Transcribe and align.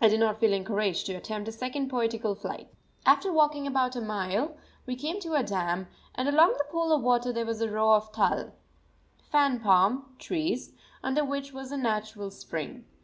I 0.00 0.08
did 0.08 0.18
not 0.18 0.40
feel 0.40 0.52
encouraged 0.52 1.06
to 1.06 1.14
attempt 1.14 1.46
a 1.46 1.52
second 1.52 1.88
poetical 1.90 2.34
flight. 2.34 2.74
After 3.06 3.32
walking 3.32 3.68
about 3.68 3.94
a 3.94 4.00
mile 4.00 4.56
we 4.84 4.96
came 4.96 5.20
to 5.20 5.34
a 5.34 5.44
dam, 5.44 5.86
and 6.16 6.28
along 6.28 6.56
the 6.58 6.64
pool 6.72 6.90
of 6.92 7.04
water 7.04 7.32
there 7.32 7.46
was 7.46 7.60
a 7.60 7.70
row 7.70 7.92
of 7.92 8.10
tâl 8.10 8.50
(fan 9.30 9.60
palm) 9.60 10.16
trees, 10.18 10.72
under 11.04 11.24
which 11.24 11.52
was 11.52 11.70
a 11.70 11.76
natural 11.76 12.32
spring. 12.32 12.84